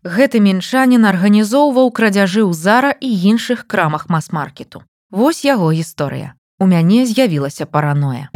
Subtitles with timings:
[0.00, 4.80] Гэты мінчанін арганізоўваў крадзяжы ў зара і іншых крамах мас-маркету.
[5.12, 6.32] Вось яго гісторыя.
[6.56, 8.32] У мяне з'явілася параноя.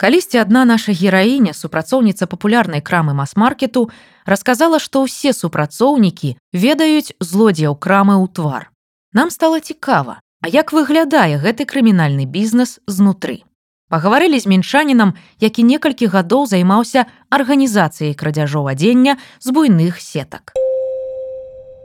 [0.00, 3.90] Калісьці адна наша гераіня, супрацоўніца папулярнай крамы мас-маркету,
[4.24, 8.72] расказала, што ўсе супрацоўнікі ведаюць злодзеяў крамы ў твар.
[9.12, 13.42] Нам стала цікава, а як выглядае гэты крымінальны бізнес знутры.
[13.88, 20.52] Пагаварылі з мінчанінам, які некалькі гадоў займаўся арганізацыяй крадзяжоў адзення з буйных сетак.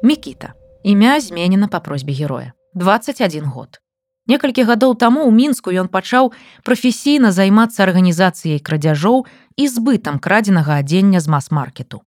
[0.03, 0.53] Мікіта.
[0.83, 2.51] Імя зменена па просьбе героя.
[2.75, 3.79] 21 год.
[4.27, 6.35] Некалькі гадоў таму ў мінску ён пачаў
[6.67, 9.23] прафесійна займацца арганізацыяй крадзяжоў
[9.55, 12.03] і збытам крадзенага адзення з мас-маркету.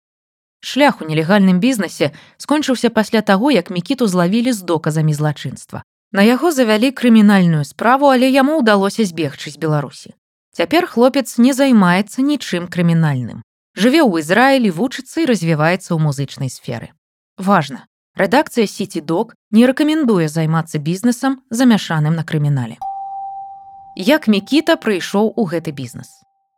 [0.64, 5.84] Шлях у нелегальным бізнесе скончыўся пасля таго, як мікіту злавілі з доказамі злачынства.
[6.12, 10.16] На яго завялі крымінальную справу, але яму ўдалося збегчы з Беларусі.
[10.52, 13.40] Цяпер хлопец не займаецца нічым крымінальным.
[13.76, 16.92] Жыве ў Ізраілі, вучыцца і развіваецца ў музычнай сферы.
[17.40, 17.88] Важна,
[18.20, 22.76] Рэдакцыя сіці-док не рэкамендуе займацца бізнесам замяшаным на крымінале.
[23.96, 26.12] Як мікіта прыйшоў у гэты бізнес.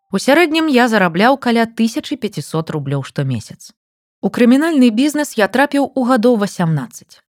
[0.10, 3.70] У сярэднім я зарабляў каля 1500 рублёў штомесяц.
[4.22, 7.22] У крымінальны бізнес я трапіў у гадоў 18.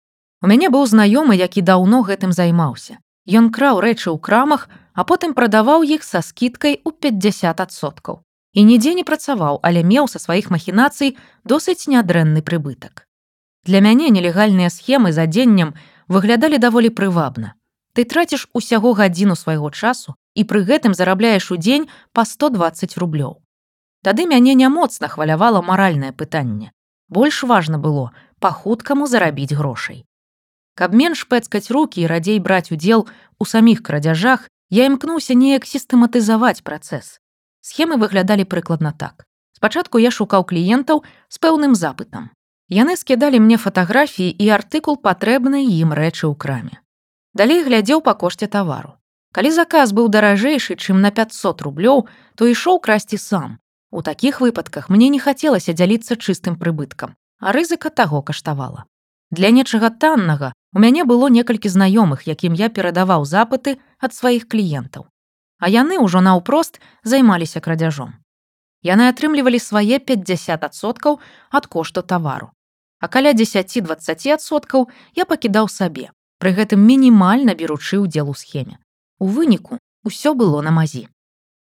[0.44, 2.98] У мяне быў знаёмы, які даўно гэтым займаўся.
[3.24, 8.20] Ён краў рэчы ў крамах, а потым прадаваў іх са скідкай у 50соткаў.
[8.52, 11.16] І нідзе не працаваў, але меў са сваіх махінацый
[11.48, 13.08] досыць нядрэнны прыбытак.
[13.64, 15.72] Для мяне нелегальныя схемы з адзеннем
[16.12, 17.56] выглядалі даволі прывабна.
[17.96, 23.40] Ты траціш усяго гадзіну свайго часу і пры гэтым зарабляеш у дзень па 120 рублёў.
[24.04, 26.76] Тады мяне не моцна хвалявала маральнае пытанне.
[27.08, 28.10] Больш важна было
[28.44, 30.04] па-хуткаму зарабіць грошай.
[30.74, 33.06] Каб менш пэцкаць рукі і радзей браць удзел
[33.38, 37.20] у саміх крадзяжах, я імкнуўся неяк сістэматызаваць працэс.
[37.62, 39.22] Схемы выглядалі прыкладна так.
[39.54, 42.34] Спачатку я шукаў кліентаў з пэўным запытам.
[42.68, 46.82] Яны скідалі мне фатаграфіі і артыкул патрэбнай ім рэчы ў краме.
[47.38, 48.98] Далей глядзеў па кошце тавару.
[49.30, 53.58] Калі заказ быў даражэйшы, чым на 500 рублёў, то ішоў красці сам.
[53.94, 58.90] У такіх выпадках мне не хацелася дзяліцца чыстым прыбыткам, а рызыка таго каштавала.
[59.30, 65.06] Для нечага таннага у мяне было некалькі знаёмых, якім я перадаваў запыты ад сваіх кліентаў.
[65.62, 68.18] А яны ўжо наўпрост займаліся крадзяжом.
[68.82, 71.22] Яны атрымлівалі свае 50соткаў
[71.54, 72.50] ад кошту тавару.
[72.98, 76.10] А каля 10-20соткаў я пакідаў сабе,
[76.42, 78.82] пры гэтым мінімальна беручы ўдзел у схеме.
[79.22, 81.06] У выніку ўсё было на мазі.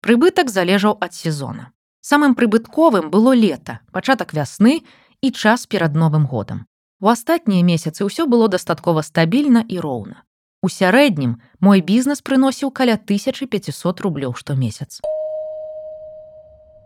[0.00, 1.74] Прыбытак залежаў ад сезона.
[2.00, 4.86] Самым прыбытковым было лета, пачатак вясны
[5.22, 6.66] і час перад новым годам.
[7.02, 10.22] У астатнія месяцы ўсё было дастаткова стабільна і роўна.
[10.62, 15.02] У сярэднім мой бізнес прыносіў каля 1500 рублёў штомесяц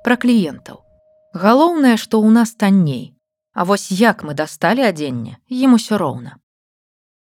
[0.07, 0.87] пра кліентаў.
[1.35, 3.19] Галоўнае, што ў нас танней.
[3.59, 6.39] А вось як мы дасталі адзенне, ім усё роўна.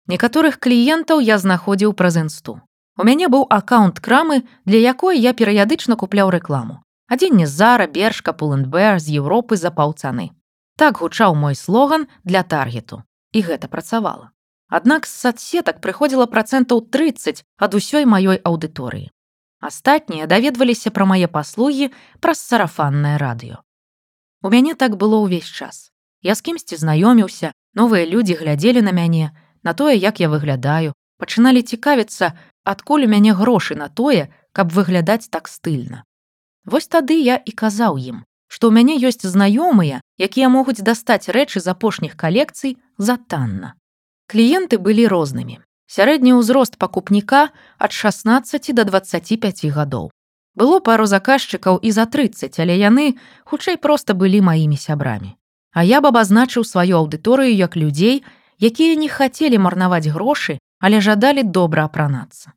[0.05, 2.61] Некаторых кліентаў я знаходзіў праз інсту.
[2.95, 6.85] У мяне быў аккаунт крамы, для якой я перыядычна купляў рэкламу.
[7.09, 10.29] Адзенне зара, бершка, пулендбер з Еўропы за паўцаны.
[10.77, 13.01] Так гучаў мой слоган для таргету.
[13.33, 14.29] І гэта працавала.
[14.69, 19.09] Аднак з садсетак прыходзіла працэнтаў 30 ад усёй маёй аўдыторыі.
[19.57, 21.89] Астатнія даведваліся пра мае паслугі
[22.21, 23.57] праз сарафаннае радыё.
[24.45, 25.89] У мяне так было ўвесь час.
[26.21, 29.33] Я з кімсьці знаёміўся, новыя людзі глядзелі на мяне,
[29.63, 35.33] на тое, як я выглядаю, пачыналі цікавіцца, адкуль у мяне грошы на тое, каб выглядаць
[35.33, 36.05] так стыльна.
[36.65, 41.59] Вось тады я і казаў ім, што ў мяне ёсць знаёмыя, якія могуць дастаць рэчы
[41.59, 43.75] з апошніх калекцый за танна.
[44.27, 45.63] Кліенты былі рознымі.
[45.87, 47.47] Сярэдні ўзрост пакупніка
[47.79, 50.11] ад 16 до 25 гадоў.
[50.57, 53.15] Было пару заказчыкаў і за 30, але яны
[53.45, 55.37] хутчэй проста былі маімі сябрамі.
[55.71, 58.25] А я б абазначыў сваю аўдыторыю як людзей,
[58.57, 62.56] якія не хацелі марнаваць грошы, але жадалі добра апранацца.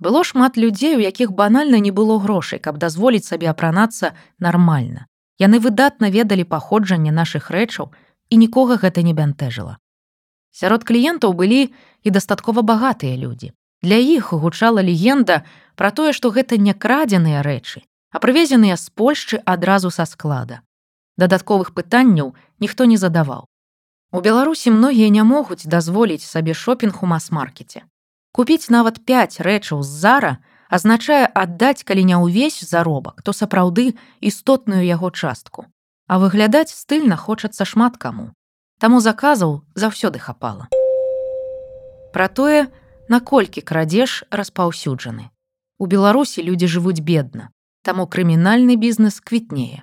[0.00, 5.04] Было шмат людзей, у якіх банальна не было грошай, каб дазволіць сабе апранацца нармальна.
[5.36, 7.92] Яны выдатна ведалі паходжанне нашых рэчаў
[8.32, 9.76] і нікога гэта не бянтэжыла.
[10.56, 11.68] Сярод кліентаў былі
[12.02, 13.52] і дастаткова багатыя людзі.
[13.82, 15.44] Для іх гучала легенда
[15.76, 20.64] пра тое, што гэта не крадзеныя рэчы, а прывезеныя з Польшчы адразу са склада.
[21.20, 23.44] Дадатковых пытанняў ніхто не задаваў.
[24.12, 27.84] У Беларусі многія не могуць дазволіць сабе шопінг у мас-маркеце.
[28.32, 30.32] Купіць нават 5 рэчаў з зара
[30.70, 35.66] азначае аддаць калі не ўвесь заробак, то сапраўды істотную яго частку.
[36.06, 38.30] А выглядаць стыльна хочацца шмат каму.
[38.78, 40.70] Таму заказаў заўсёды хапала.
[42.14, 42.70] Пра тое,
[43.10, 45.30] наколькі крадзеж распаўсюджаны.
[45.82, 47.50] У Беларусі людзі жывуць бедна,
[47.82, 49.82] таму крымінальны бізнес квітнее.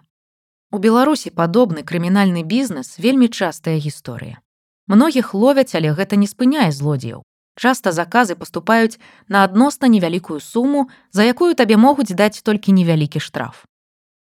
[0.72, 4.40] У Беларусі падобны крымінальны бізнес вельмі частая гісторыя.
[4.88, 7.27] Многіх ловяць, але гэта не спыняе злодзеяў.
[7.58, 13.66] Часта заказы паступаюць на адносна невялікую суму, за якую табе могуць даць толькі невялікі штраф.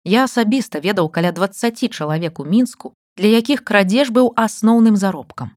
[0.08, 5.52] Я асабіста ведаў каля 20 чалавек у мінску, для якіх крадзеж быў асноўным заробкам.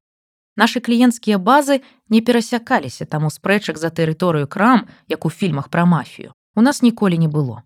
[0.59, 1.79] Нашы кліенцкія базы
[2.11, 6.35] не перасякаліся таму спрэчак за тэрыторыю крам, як у фільмах пра мафію.
[6.55, 7.63] У нас ніколі не было.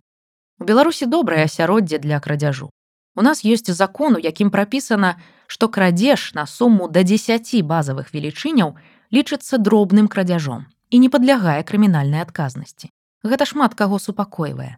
[0.62, 2.70] У Беларусі добрае асяроддзе для крадзяжу.
[3.16, 5.18] У нас ёсць закон, у якім прапісана,
[5.48, 8.78] што крадзеж на суму да 10 базавых велічыняў
[9.14, 12.90] лічыцца дробным крадзяжом і не падлягае крымінальнай адказнасці.
[13.24, 14.78] Гэта шмат каго супакойвае.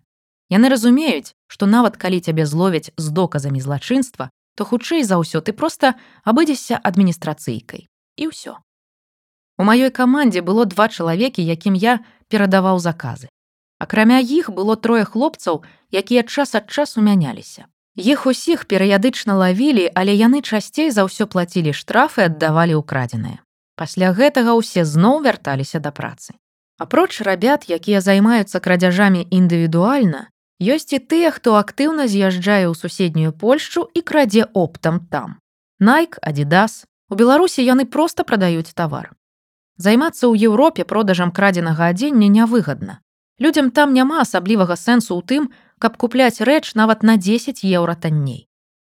[0.52, 5.56] Яны разумеюць, што нават калі цябе зловяць з доказамі злачынства, то хутчэй за ўсё ты
[5.56, 8.60] проста абыдзешся адміністрацыйкай і ўсё.
[9.58, 13.32] У маёй камандзе было два чалавекі, якім я перадаваў заказы.
[13.80, 17.68] Акрамя іх было трое хлопцаў, якія час ад часу мяняліся.
[17.96, 23.45] Іх усіх перыядычна лавілі, але яны часцей за ўсё плацілі штрафы аддавалі ўкрадзеныя.
[23.76, 26.36] Пасля гэтага ўсе зноў вярталіся да працы.
[26.80, 33.88] Апроч рабят, якія займаюцца крадзяжамі індывідуальна, ёсць і тыя, хто актыўна з'язджае ў суседнюю Польшчу
[33.94, 35.40] і крадзе оптам там.
[35.80, 36.88] Найк, Адидас.
[37.12, 39.12] У Беларусі яны проста прадаюць тавар.
[39.78, 43.04] Займацца ў Еўропе продажам крадзенага адзення нявыгадна.
[43.40, 45.44] Людзям там няма асаблівага сэнсу ў тым,
[45.84, 48.48] каб купляць рэч нават на 10 еўра танней.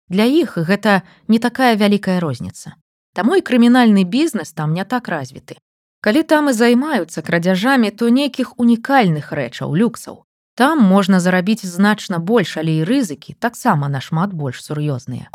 [0.07, 2.77] Для іх гэта не такая вялікая розніца.
[3.15, 5.55] Таму і крымінальны бізнес там не так развіты.
[6.03, 10.27] Калі там і займаюцца крадзяжамі, то нейкіх унікальных рэчаў люксаў.
[10.59, 15.31] Там можна зарабіць значна больш, але і рызыкі таксама нашмат больш сур'ёзныя.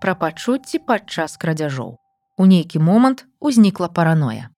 [0.00, 2.00] Пра пачуцці падчас крадзяжоў.
[2.40, 4.48] У нейкі момант узнікла параноя.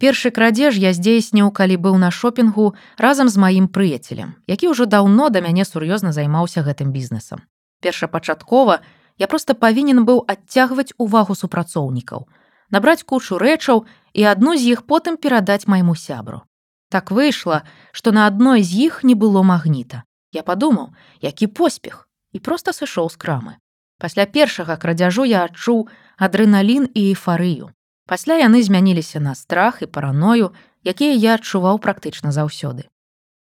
[0.00, 5.28] Першы крадзеж я здзейсніў, калі быў на шопінгу разам з маім прыяцелем, які ўжо даўно
[5.28, 7.44] да мяне сур'ёзна займаўся гэтым бізнесам.
[7.80, 8.80] Першапачаткова
[9.18, 12.26] я просто павінен быў адцягваць увагу супрацоўнікаў,
[12.70, 13.84] набраць кучу рэчаў
[14.14, 16.42] і адну з іх потым перадаць майму сябру.
[16.88, 20.04] Так выйшла, што на адной з іх не было магніта.
[20.32, 23.56] Я падумаў, які поспех і проста сышоў з крамы.
[23.98, 25.88] Пасля першага крадзяжу я адчуў
[26.18, 27.72] адрэналін і эйфарыю.
[28.06, 30.52] Пасля яны змяніліся на страх і параною,
[30.84, 32.86] якія я адчуваў практычна заўсёды.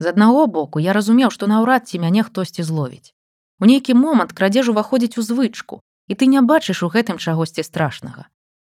[0.01, 3.15] З аднаго боку я разумеў, што наўрад ці мяне хтосьці зловіць.
[3.61, 8.31] У нейкі момант крадзеж уваходзіць у звычку, і ты не бачыш у гэтым чагосьці страшнага.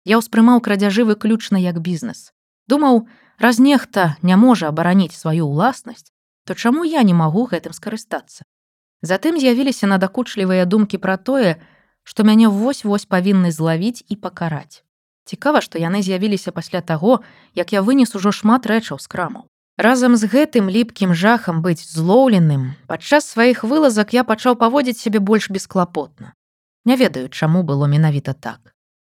[0.04, 2.34] Я ўспрымаў крадзяжы выключна як бізнес.
[2.66, 3.06] Думаў,
[3.38, 6.10] раз нехта не можа абараніць сваю ўласнасць,
[6.44, 8.42] то чаму я не магу гэтым скарыстацца?
[9.02, 11.62] Затым з'явіліся надакучлівыя думкі пра тое,
[12.02, 14.82] што мяне вось-вось павінны злавіць і пакараць.
[15.24, 17.22] Цікава, што яны з'явіліся пасля таго,
[17.54, 19.46] як я вынес ужо шмат рэчаў з крамаў.
[19.78, 25.48] Разам з гэтым ліпкім жахам быць злоўленым, падчас сваіх вылазак я пачаў паводзіць сябе больш
[25.48, 26.34] бесклапотна.
[26.84, 28.74] Не ведаю, чаму было менавіта так.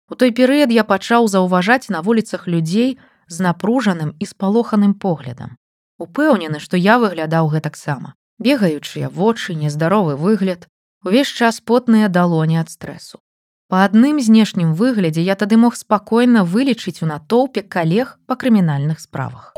[0.09, 5.59] У той перыяд я пачаў заўважаць на вуліцах людзей з напружаным і спалоханым поглядам.
[5.99, 8.15] Упэўнены, што я выглядаў гэтаксама.
[8.39, 10.69] Бегаючыя вочы, нездаровы выгляд,
[11.03, 13.19] увесь час потныя далоні ад стрэсу.
[13.67, 19.55] Па адным знешнім выглядзе я тады мог спакойна вылічыць у натоўпе калег па крымінальных справах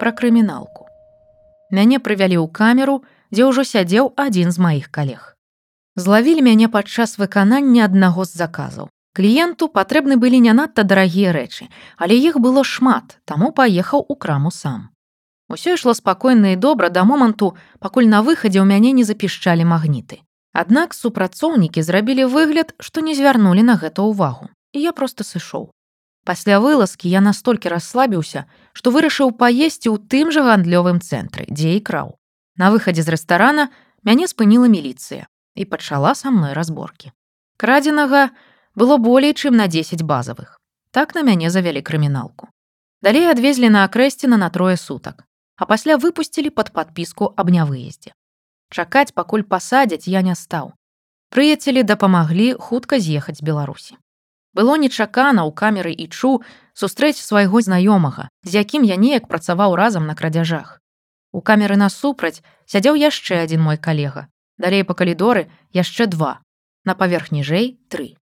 [0.00, 0.86] пра крыміналку.
[1.70, 5.36] Мяне прывялі ў камеру, дзе ўжо сядзеў адзін з маіх калег.
[5.96, 8.88] Злавілі мяне падчас выканання аднаго з заказаў.
[9.12, 11.66] Кліенту патрэбны былі не надта дарагія рэчы,
[11.98, 14.88] але іх было шмат, таму паехаў у краму сам.
[15.50, 20.22] Усё ішло спакойна і добра да моманту, пакуль на выхадзе ў мяне не запішчалі магніты.
[20.54, 24.46] Аднак супрацоўнікі зрабілі выгляд, што не звярнулі на гэта ўвагу.
[24.70, 25.70] І я проста сышоў.
[26.24, 31.80] Пасля вылазкі я настолькі расслабіўся, што вырашыў паесці ў тым жа гандлёвым цэнтры, дзе і
[31.80, 32.20] краў.
[32.60, 33.70] На выхадзе з рэстарана
[34.04, 37.12] мяне спыніла міліцыя і пачала са мной разборкі.
[37.56, 38.30] Крадзенага
[38.74, 40.60] было болей, чым на 10 базавых.
[40.92, 42.48] Так на мяне завялі крыміналку.
[43.02, 45.24] Далей адвезлі на акрэсціна на трое сутак,
[45.56, 48.12] а пасля выпусцілі пад падпіску аб нявыездзе.
[48.68, 50.72] Чакаць, пакуль пасадзяць я не стаў.
[51.32, 53.96] Прыяцелі дапамаглі хутка з'ехаць з Беларусі.
[54.52, 56.42] Было нечакана ў камеры і чу
[56.74, 60.80] сустрэць свайго знаёмага, з якім я неяк працаваў разам на крадзяжах.
[61.32, 64.26] У камеры насупраць сядзеў яшчэ адзін мой калега.
[64.58, 66.42] Далей па калідоры яшчэ два.
[66.84, 68.18] На паверх ніжэй тры.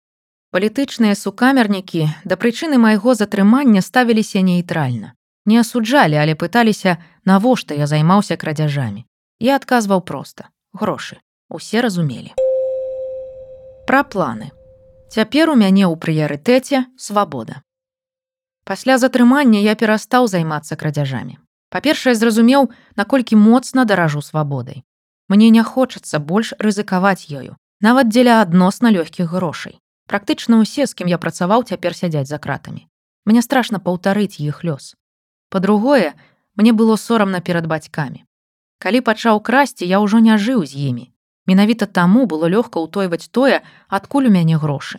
[0.50, 5.14] Палітычныя сукамернікі да прычыны майго затрымання ставіліся нейтральна.
[5.46, 9.06] Не асуджалі, але пыталіся, навошта я займаўся крадзяжамі.
[9.38, 11.22] Я адказваў проста: грошы.
[11.48, 12.34] Усе разумелі.
[13.86, 14.50] Пра планы.
[15.06, 17.62] Цяпер у мяне ў прыярытэце свабода.
[18.66, 21.38] Пасля затрымання я перастаў займацца крадзяжамі.
[21.70, 24.82] Па-першае, зразумеў, наколькі моцна даражу свабодай.
[25.30, 29.78] Мне не хочацца больш рызыкаваць ёю, нават дзеля адносна лёгкіх грошай.
[30.10, 32.90] Практычна ўсе, з кім я працаваў, цяпер сядзяць за кратамі.
[33.24, 34.98] Мне страшна паўтарыць іх лёс.
[35.54, 36.18] Па-другое,
[36.58, 38.26] мне было сорамна перад бацькамі.
[38.82, 41.14] Калі пачаў красці, я ўжо не жыў з імі.
[41.46, 44.98] Менавіта таму было лёгка ўтойваць тое, адкуль у мяне грошы.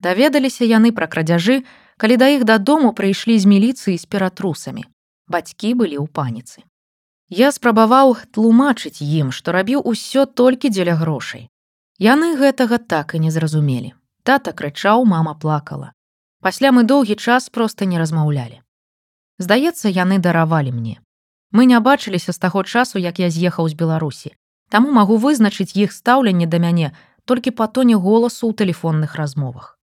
[0.00, 1.64] Даведаліся яны пра крадзяжы,
[1.96, 4.84] калі да іх дадому прыйшлі з міліцыі з ператрусамі.
[5.26, 6.62] Бацькі былі ў паніцы.
[7.32, 11.48] Я спрабаваў тлумачыць ім, што рабіў усё толькі дзеля грошай.
[11.98, 13.96] Яны гэтага так і не зразумелі.
[14.22, 15.92] Тата крычаў, мама плакала.
[16.44, 18.60] Пасля мы доўгі час проста не размаўлялі.
[19.38, 21.00] Здаецца, яны даравалі мне.
[21.50, 24.36] Мы не бачыліся з таго часу, як я з'ехаў з Беларусі.
[24.68, 26.92] Таму магу вызначыць іх стаўленне да мяне
[27.24, 29.78] толькі па тоне голасу ў тэлефонных размовах.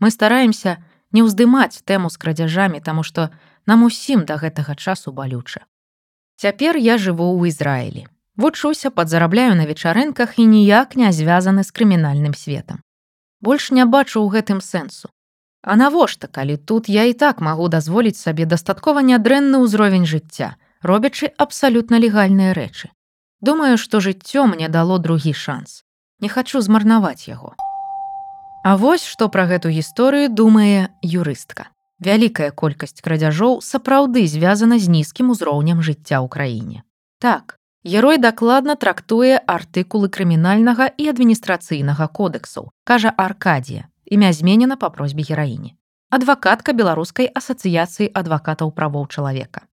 [0.00, 0.78] Мы стараемся
[1.12, 3.28] не ўздымаць тэму з крадзяжамі, таму што
[3.66, 5.64] нам усім да гэтага часу балюча.
[6.40, 8.08] Цяпер я жыву ў Ізраілі.
[8.36, 12.80] Вучуся, падзарабляю на вечарынках і ніяк не звязаны з крымінальным светам.
[13.40, 15.12] Больш не бачу ў гэтым сэнсу.
[15.62, 21.30] А навошта, калі тут я і так магу дазволіць сабе дастаткова нядрэнны ўзровень жыцця, робячы
[21.36, 22.90] абсалютна легальныя рэчы.
[23.42, 25.82] Думаю, што жыццё мне дало другі шанс.
[26.22, 27.54] Не хачу змарнаваць яго.
[28.62, 31.66] А вось што пра гэту гісторыю думае юрыстка.
[31.98, 36.86] Вялікая колькасць крадзяжоў сапраўды звязана з нізкім узроўнем жыцця ў краіне.
[37.18, 45.26] Так, герой дакладна трактуе артыкулы крымінальнага і адміністрацыйнага кодэксаў, кажа Аркадія, імя зменена па просьбе
[45.26, 45.74] гераіні.
[46.14, 49.66] Адвакатка беларускай асацыяцыі адвакатаў правоў чалавека.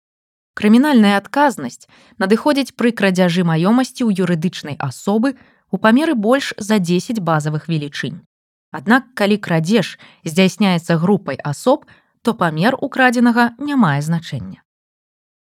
[0.58, 1.86] Крымінальная адказнасць
[2.18, 5.38] надыходзіць пры крадзяжы маёмасці ў юрыдычнай асобы
[5.70, 8.24] у памеры больш за 10 базавых велічынь.
[8.74, 9.92] Аднак калі крадзеж
[10.26, 11.86] здзяйсняецца групай асоб,
[12.26, 14.66] то памер украдзенага не мае значэння.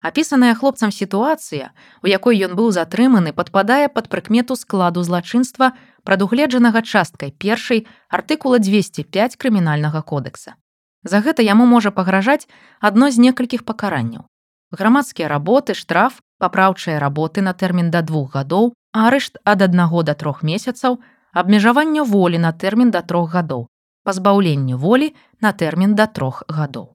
[0.02, 1.70] Апісаная хлопцам сітуацыя,
[2.02, 9.34] у якой ён быў затрыманы, падпадае пад прыкмету складу злачынства, прадугледжанага часткай першай артыкула 205
[9.34, 10.54] крымінальнага кодекса.
[11.02, 12.46] За гэта яму можа пагражаць
[12.78, 14.27] адно з некалькіх пакаранняў.
[14.70, 20.42] Грамадскія работы, штраф, папраўчыя работы на тэрмін да двух гадоў, арышт ад аднаго да трох
[20.42, 20.98] месяцаў,
[21.32, 23.68] абмежаванне волі на тэрмін да трох гадоў,
[24.04, 26.92] пазбаўленне волі на тэрмін да трох гадоў.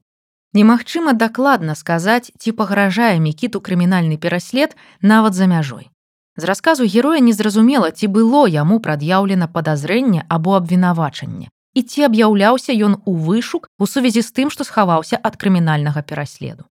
[0.54, 5.90] Немагчыма дакладна сказаць, ці пагражае мікіту крымінальны пераслед нават за мяжой.
[6.36, 11.50] З расказу героя незразумела, ці было яму прад'яўлена падазрэнне або абвінавачанне.
[11.74, 16.70] І ці аб'яўляўся ён у вышук у сувязі з тым, што схаваўся ад крымінальнага пераследу.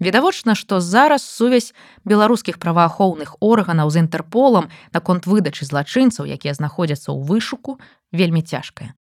[0.00, 1.74] Відавочна, што зараз сувязь
[2.04, 7.82] беларускіх праваахоўных органаў з інтэрполам наконт выдачы злачынцаў, якія знаходзяцца ў вышуку,
[8.14, 8.94] вельмі цяжкая.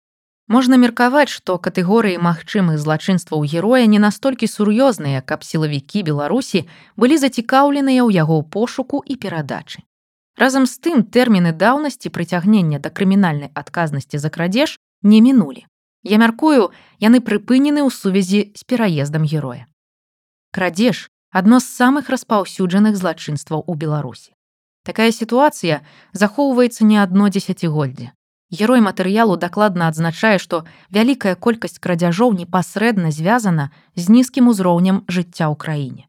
[0.47, 6.63] Можна меркаваць, што катэгорыі магчымых злачынстваў героя не настолькі сур'ёзныя, каб сілавікі Беларусі
[6.95, 9.83] былі зацікаўленыя ў яго пошуку і перадачы.
[10.37, 15.65] Разам з тым тэрміны даўнасці прыцягнення да крымінальнай адказнасці за крадзеж не мінулі.
[16.07, 16.71] Я мяркую,
[17.03, 19.65] яны прыпынены ў сувязі з пераездам героя.
[20.55, 24.31] Крадзеж адно з самых распаўсюджаных злачынстваў у Беларусі.
[24.87, 25.81] Такая сітуацыя
[26.13, 28.13] захоўваецца не адно дзесяцігоддзе.
[28.55, 30.63] Герой матэрыялу дакладна адзначае, што
[30.95, 33.65] вялікая колькасць крадзяжоў непасрэдна звязана
[33.99, 36.07] з нізкім узроўнем жыцця ў краіне.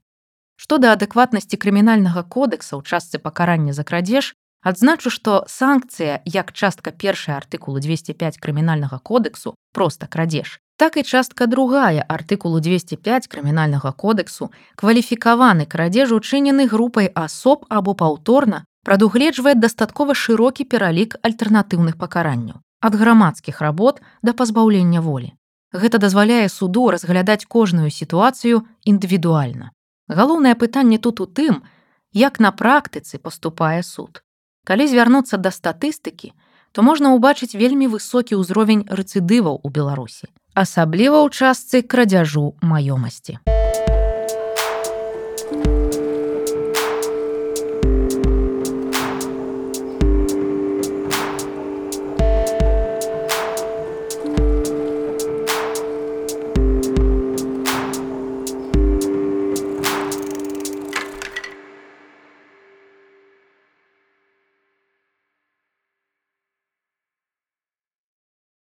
[0.54, 4.30] Што да адэкватнасці крымінальнага кодэкса ў частцы пакарання за крадзеж,
[4.62, 11.46] адзначу, што санкцыя як частка першая артыкулу 205 крымінальнага кодексу проста крадзеж, так і частка
[11.46, 20.68] другая артыкулу 205 крымінальнага кодексу кваліфікаваны крадзеж учынены групай асоб або паўторна прадугледжвае дастаткова шырокі
[20.68, 25.32] пералік альтэрнатыўных пакаранняў ад грамадскіх работ да пазбаўлення волі.
[25.72, 29.72] Гэта дазваляе суду разглядаць кожную сітуацыю індывідуальна.
[30.08, 31.62] Галоўнае пытанне тут у тым,
[32.12, 34.22] як на практыцы паступае суд.
[34.64, 36.32] Калі звярнуцца да статыстыкі,
[36.72, 43.36] то можна ўбачыць вельмі высокі ўзровень рэцыдываў у Беларусі, асабліва ў частцы крадзяжу маёмасці.